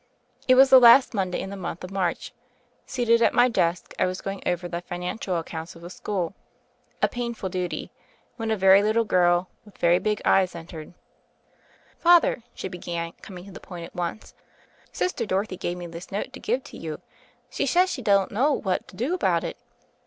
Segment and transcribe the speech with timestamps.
[0.47, 2.33] It was the last Monday in the month of March.
[2.87, 6.33] Seated at my desk, I was going over the fiaancial accounts of the school—
[7.03, 7.89] a painful THE FAIRY OF THE SNOWS
[8.37, 10.95] 49 duty— ^when a very little girl with very big eyes entered.
[12.03, 14.33] ''Father/' she began, coming to the point at once,
[14.91, 16.99] "Sister Dorothy gave me this note to give to you;
[17.51, 19.55] she says she don't know what to do about it."